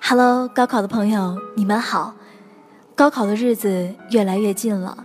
[0.00, 2.14] Hello，高考的朋友，你们好！
[2.94, 5.04] 高考的日子越来越近了。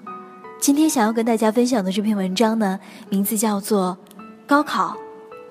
[0.61, 2.79] 今天想要跟大家分享的这篇文章呢，
[3.09, 3.97] 名字叫做
[4.47, 4.95] 《高考：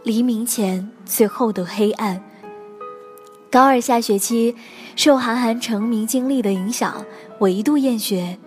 [0.05, 2.17] 黎明前最后的黑暗》。
[3.51, 4.57] 高二下学期，
[4.97, 7.05] 受韩寒成名经历的影响，
[7.39, 8.39] 我一度厌学，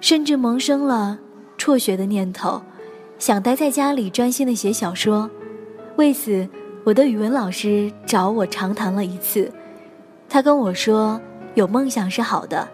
[0.00, 1.16] 甚至萌生了
[1.56, 2.60] 辍学的念头，
[3.20, 5.30] 想待在家里专心的写小说。
[5.96, 6.48] 为此，
[6.82, 9.52] 我的语文老师找我长谈了一次。
[10.32, 11.20] 他跟我说
[11.54, 12.68] ：“有梦想是好的，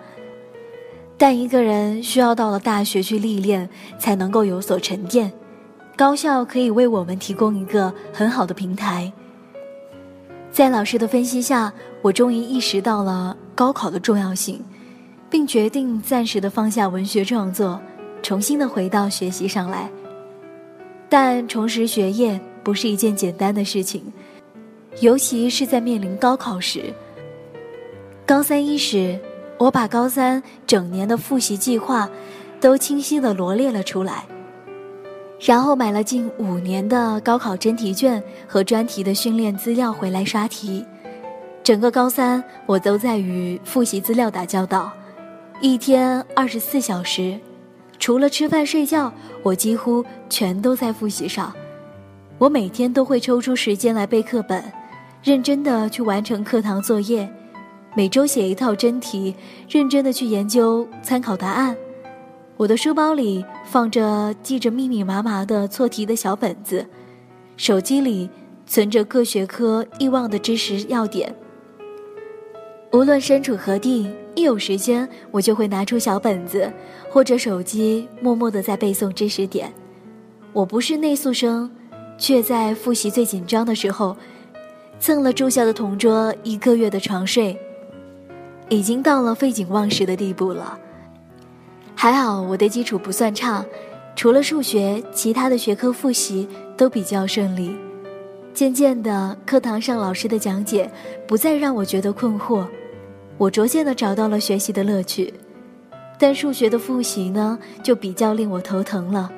[1.17, 3.67] 但一个人需要到了大学去历练，
[3.99, 5.33] 才能够有所沉淀。
[5.97, 9.11] 高校可以为我们提供一个很好的平台。”
[10.53, 14.63] 在老师的分析下，我终于意识到了高考的重要性，
[15.31, 17.81] 并决定暂时的放下文学创作，
[18.23, 19.91] 重新的回到学习上来。
[21.09, 24.03] 但重拾学业不是一件简单的事情，
[25.01, 26.93] 尤其是在面临高考时。
[28.27, 29.17] 高三伊始，
[29.57, 32.11] 我把高三整年的复习计划
[32.61, 34.25] 都清晰地罗列了出来，
[35.39, 40.85] 然后买了近五年的高考真题卷和专题的训练资料回来刷题。
[41.63, 44.91] 整个高三，我都在与复习资料打交道，
[45.61, 47.39] 一天二十四小时，
[48.01, 49.13] 除了吃饭睡觉，
[49.45, 51.55] 我几乎全都在复习上。
[52.39, 54.65] 我每天都会抽出时间来背课本，
[55.23, 57.33] 认真的去完成课堂作业。
[57.97, 59.35] 每周写一套真题，
[59.71, 61.75] 认真的去研究参考答案。
[62.59, 66.87] 我的书包里放着记着密密麻麻的错题的小本子，
[67.57, 68.29] 手机里
[68.67, 71.35] 存着各学科遗忘的知识要点。
[72.93, 76.71] 无论身处何地，一有时间我就会拿出小本子
[77.11, 79.73] 或者手机，默默的在背诵知识点。
[80.53, 81.71] 我不是内宿生，
[82.19, 84.15] 却在复习最紧张的时候，
[85.01, 87.59] 蹭了住校的同桌一个月的床睡。
[88.69, 90.79] 已经到了废寝忘食的地步了。
[91.95, 93.65] 还好我的基础不算差，
[94.15, 97.77] 除了数学，其他的学科复习都比较顺利。
[98.53, 100.91] 渐渐的，课堂上老师的讲解
[101.27, 102.67] 不再让我觉得困惑，
[103.39, 105.33] 我逐渐的找到了学习的乐趣。
[106.19, 109.31] 但数学的复习呢，就比较令我头疼了。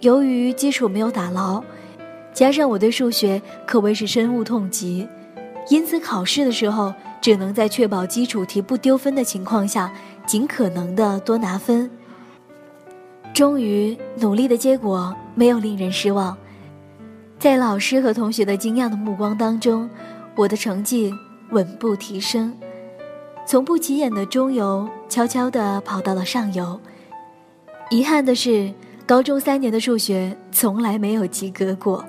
[0.00, 1.62] 由于基础没有打牢，
[2.32, 5.08] 加上我对数学可谓是深恶痛疾，
[5.68, 6.94] 因此考试的时候。
[7.28, 9.92] 只能在确保基础题不丢分的情况下，
[10.26, 11.90] 尽可能的多拿分。
[13.34, 16.34] 终于，努力的结果没有令人失望，
[17.38, 19.90] 在老师和同学的惊讶的目光当中，
[20.36, 21.12] 我的成绩
[21.50, 22.50] 稳步提升，
[23.46, 26.80] 从不起眼的中游悄悄地跑到了上游。
[27.90, 28.72] 遗憾的是，
[29.04, 32.02] 高中三年的数学从来没有及格过，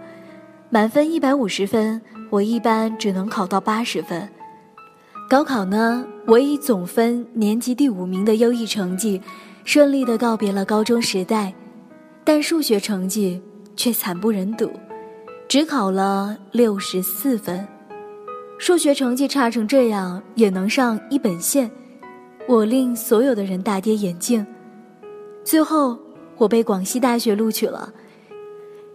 [0.69, 4.29] 满分一百五十分，我一般只能考到八十分。
[5.29, 9.21] 高考呢，我以总分年级第五名的优异成绩，
[9.63, 11.53] 顺利的告别了高中时代，
[12.23, 13.39] 但数学成绩
[13.75, 14.71] 却惨不忍睹，
[15.47, 17.63] 只考了六十四分。
[18.57, 21.69] 数学成绩差成这样也能上一本线，
[22.47, 24.43] 我令所有的人大跌眼镜。
[25.43, 25.95] 最后，
[26.37, 27.93] 我被广西大学录取了，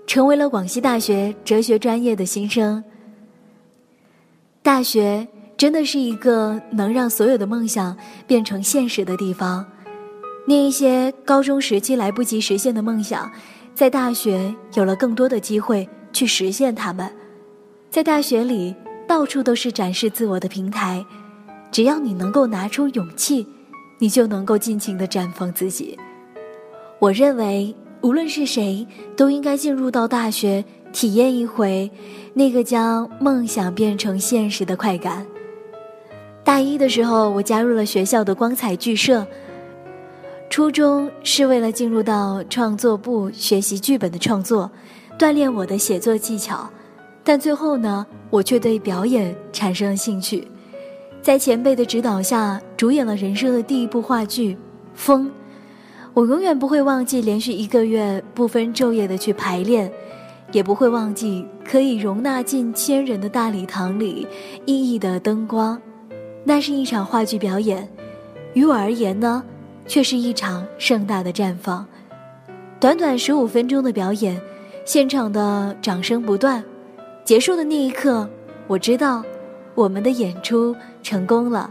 [0.05, 2.83] 成为了广西大学哲学专业的新生。
[4.65, 5.25] 大学。
[5.57, 9.65] 真的是一个能让所有的梦想变成现实的地方。
[10.47, 13.31] 那一些高中时期来不及实现的梦想，
[13.75, 17.11] 在大学有了更多的机会去实现它们。
[17.89, 18.75] 在大学里，
[19.07, 21.05] 到处都是展示自我的平台，
[21.71, 23.47] 只要你能够拿出勇气，
[23.99, 25.99] 你就能够尽情的绽放自己。
[26.99, 28.87] 我认为，无论是谁，
[29.17, 31.91] 都应该进入到大学，体验一回
[32.35, 35.25] 那个将梦想变成现实的快感。
[36.45, 39.27] 大一的时候，我加入了学校的光彩剧社，
[40.51, 44.71] 初衷是为了进入到创作部学习剧本的创作，
[45.19, 46.69] 锻炼我的写作技巧。
[47.25, 50.47] 但最后呢，我却对表演产生了兴趣，
[51.23, 54.55] 在前辈的指导下，主演了人生的第一部话剧
[54.95, 55.27] 《风》。
[56.13, 59.91] 我永远不会忘记连续一个月不分昼夜的去排练，
[60.53, 64.27] 也不会忘记可以容纳近千人的大礼堂里
[64.67, 65.81] 熠熠的灯光。
[66.47, 67.89] 那是一场话剧表演，
[68.53, 69.43] 于我而言呢，
[69.87, 71.87] 却是一场盛大的绽放。
[72.79, 74.39] 短短十五分钟的表演，
[74.85, 76.63] 现场的掌声不断。
[77.25, 78.29] 结束的那一刻，
[78.67, 79.25] 我知道，
[79.75, 81.71] 我们的演出成功了。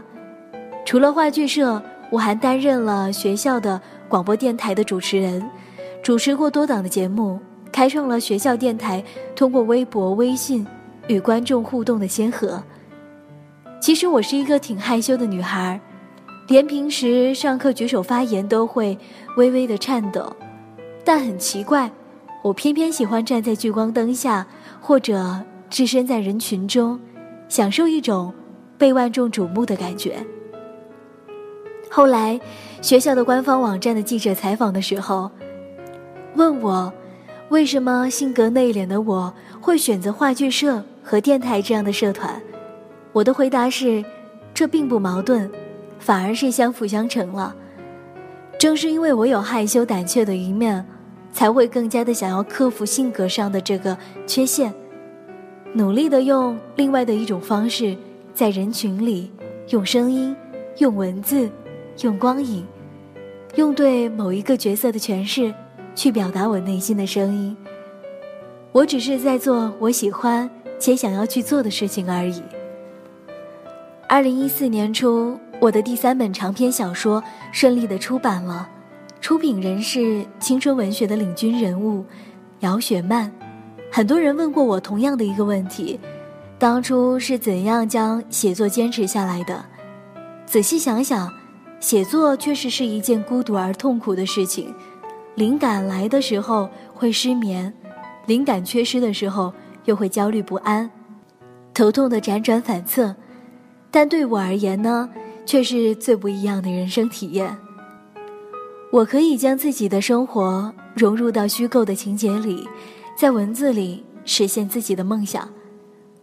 [0.84, 1.80] 除了话剧社，
[2.10, 5.48] 我还担任了学校的广播电台的主持人，
[6.02, 7.38] 主持过多档的节目，
[7.70, 9.02] 开创了学校电台
[9.36, 10.66] 通过微博、微信
[11.06, 12.60] 与观众互动的先河。
[13.84, 15.78] 其实我是一个挺害羞的女孩，
[16.48, 18.96] 连平时上课举手发言都会
[19.36, 20.34] 微微的颤抖。
[21.04, 21.92] 但很奇怪，
[22.42, 24.46] 我偏偏喜欢站在聚光灯下，
[24.80, 25.38] 或者
[25.68, 26.98] 置身在人群中，
[27.46, 28.32] 享受一种
[28.78, 30.16] 被万众瞩目的感觉。
[31.90, 32.40] 后来，
[32.80, 35.30] 学校的官方网站的记者采访的时候，
[36.36, 36.90] 问我，
[37.50, 42.40] 为什么性格内敛的我会选择话剧社和电台这样的社团？
[43.14, 44.04] 我的回答是，
[44.52, 45.50] 这并不矛盾，
[45.98, 47.56] 反而是相辅相成了。
[48.58, 50.84] 正是因为我有害羞胆怯的一面。
[51.34, 54.72] 才会更加的想要克服性格上的这个缺陷，
[55.72, 57.96] 努力的用另外的一种方式，
[58.32, 59.32] 在人群里
[59.70, 60.34] 用声音、
[60.78, 61.50] 用文字、
[62.02, 62.64] 用光影、
[63.56, 65.52] 用对某一个角色的诠释，
[65.96, 67.56] 去表达我内心的声音。
[68.70, 72.40] 我只是在做我喜欢且想要去做的事情而已。
[74.14, 77.20] 二零一四年初，我的第三本长篇小说
[77.50, 78.68] 顺利的出版了。
[79.20, 82.04] 出品人是青春文学的领军人物，
[82.60, 83.28] 姚雪漫。
[83.90, 85.98] 很多人问过我同样的一个问题：
[86.60, 89.64] 当初是怎样将写作坚持下来的？
[90.46, 91.28] 仔细想想，
[91.80, 94.72] 写作确实是一件孤独而痛苦的事情。
[95.34, 97.74] 灵感来的时候会失眠，
[98.26, 99.52] 灵感缺失的时候
[99.86, 100.88] 又会焦虑不安，
[101.74, 103.12] 头痛的辗转反侧。
[103.94, 105.08] 但对我而言呢，
[105.46, 107.56] 却是最不一样的人生体验。
[108.90, 112.68] 我可以将自己的生活融入到虚构的情节里，
[113.16, 115.48] 在文字里实现自己的梦想，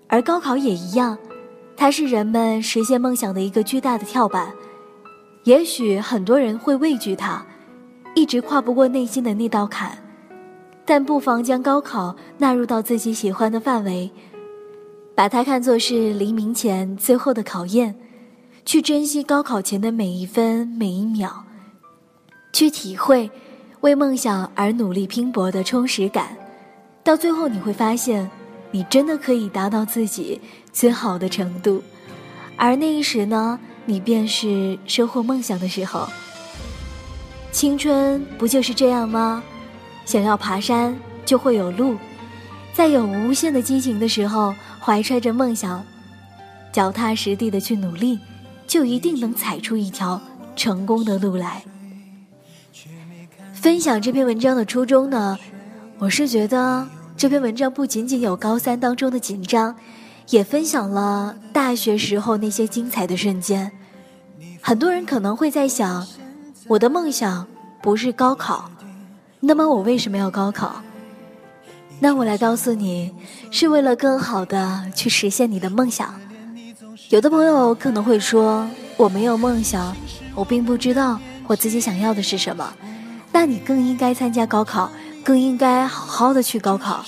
[0.09, 1.17] 而高考也一样，
[1.77, 4.51] 它是人们实现梦想的一个巨大的跳板。
[5.45, 7.41] 也许很多人会畏惧它，
[8.15, 9.97] 一直跨不过内心的那道坎，
[10.83, 14.11] 但不妨将高考纳入到自己喜欢的范围，
[15.21, 17.93] 把它看作是黎明前最后的考验，
[18.65, 21.45] 去珍惜高考前的每一分每一秒。
[22.51, 23.29] 去体会
[23.81, 26.35] 为梦想而努力拼搏的充实感，
[27.03, 28.27] 到最后你会发现，
[28.71, 30.41] 你真的可以达到自己
[30.73, 31.83] 最好的程度，
[32.57, 36.07] 而那一时呢，你便是收获梦想的时候。
[37.51, 39.43] 青春不就是这样吗？
[40.03, 41.95] 想要爬山就会有路，
[42.73, 45.85] 在有无限的激情的时候，怀揣着梦想，
[46.71, 48.19] 脚踏实地的去努力，
[48.65, 50.19] 就一定能踩出一条
[50.55, 51.63] 成功的路来。
[53.53, 55.37] 分享这篇文章的初衷呢，
[55.99, 59.75] 我是觉得这篇文章不仅仅有高三当中的紧张，
[60.31, 63.71] 也分享了大学时候那些精彩的瞬间。
[64.61, 66.07] 很多人可能会在想，
[66.67, 67.45] 我的梦想
[67.83, 68.71] 不是高考，
[69.39, 70.81] 那么我为什么要高考？
[72.03, 73.11] 那我来告诉你，
[73.51, 76.11] 是为了更好的去实现你的梦想。
[77.09, 78.67] 有的朋友可能会说，
[78.97, 79.95] 我没有梦想，
[80.33, 82.73] 我并不知道我自己想要的是什么。
[83.31, 84.91] 那你更应该参加高考，
[85.23, 87.05] 更应该好好的去高考。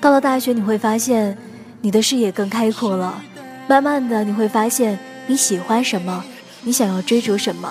[0.00, 1.36] 到了大学，你会发现
[1.82, 3.22] 你的视野更开阔了。
[3.68, 6.24] 慢慢的，你会发现你喜欢什么，
[6.62, 7.70] 你想要追逐什么，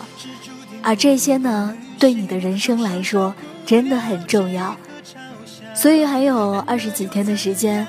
[0.83, 3.33] 而这些呢，对你的人生来说
[3.65, 4.77] 真的很重要。
[5.81, 7.87] 所以还有二十几天的时间，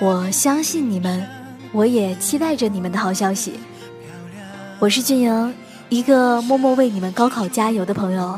[0.00, 1.24] 我相信你们，
[1.70, 3.52] 我也期待着你们的好消息。
[4.80, 5.54] 我是俊莹，
[5.88, 8.36] 一个默默为你们高考加油的朋友。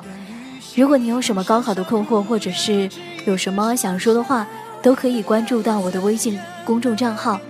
[0.76, 2.86] 如果你有什么高考的困惑，或者是
[3.24, 4.46] 有什么想说的话，
[4.82, 7.40] 都可以关注到我的微信公众账号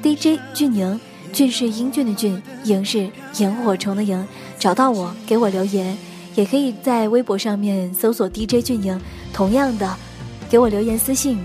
[0.00, 1.00] DJ 俊莹，
[1.32, 4.24] 俊是英俊的俊，莹是萤火虫的萤，
[4.60, 5.98] 找到我给我留言，
[6.36, 9.00] 也可以在微博上面搜索 DJ 俊莹，
[9.32, 9.92] 同样的
[10.50, 11.38] 给我留言私信，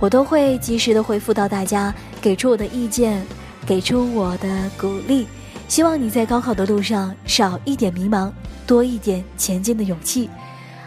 [0.00, 3.24] 我都会及时的回复到大家，给出我的意见，
[3.66, 5.26] 给出我的鼓励，
[5.68, 8.30] 希望你在高考的路上少一点迷茫。
[8.64, 10.30] 多一点前进的勇气。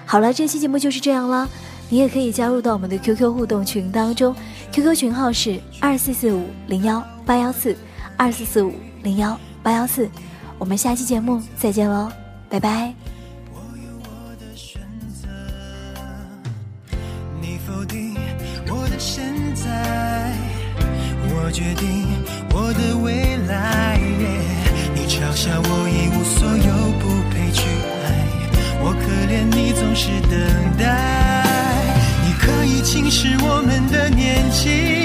[0.05, 1.47] 好了，这期节目就是这样了。
[1.89, 4.33] 你也可以加入到我们的 QQ 互动群当中
[4.71, 7.75] ，QQ 群号是二四四五零幺八幺四
[8.17, 8.73] 二四四五
[9.03, 10.09] 零幺八幺四。
[10.57, 12.09] 我们下期节目再见喽，
[12.49, 13.04] 拜拜。
[17.65, 18.13] 否定
[18.67, 20.31] 我的现在
[21.33, 22.05] 我决定
[22.53, 23.99] 我的未来，
[24.93, 27.63] 你嘲笑我一无所有，不配去
[28.03, 28.05] 爱。
[28.81, 30.31] 我可怜你总是等
[30.77, 30.83] 待，
[32.23, 35.04] 你可以轻视我们的年纪，